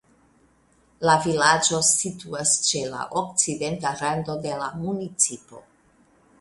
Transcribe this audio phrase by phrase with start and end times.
[1.09, 5.65] La vilaĝo situas ĉe la okcidenta rando de la municipo.